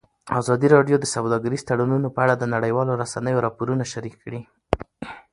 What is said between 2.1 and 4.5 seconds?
په اړه د نړیوالو رسنیو راپورونه شریک کړي.